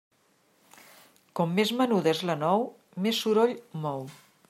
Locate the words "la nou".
2.31-2.67